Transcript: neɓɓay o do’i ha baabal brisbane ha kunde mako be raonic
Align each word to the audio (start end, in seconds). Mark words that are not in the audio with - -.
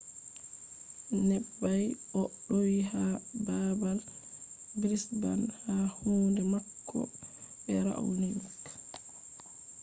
neɓɓay 1.27 1.83
o 2.21 2.21
do’i 2.45 2.77
ha 2.91 3.03
baabal 3.45 3.99
brisbane 4.79 5.47
ha 5.63 5.75
kunde 5.97 6.41
mako 6.51 6.99
be 7.63 7.73
raonic 7.85 8.55